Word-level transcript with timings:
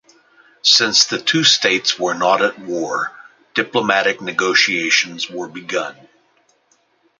Since 0.63 1.05
the 1.05 1.19
two 1.19 1.43
states 1.43 1.99
were 1.99 2.15
not 2.15 2.41
at 2.41 2.57
war, 2.57 3.11
diplomatic 3.53 4.19
negotiations 4.19 5.29
were 5.29 5.47
begun. 5.47 5.95